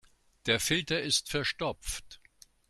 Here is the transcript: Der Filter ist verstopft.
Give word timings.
Der 0.47 0.59
Filter 0.59 0.99
ist 0.99 1.29
verstopft. 1.29 2.19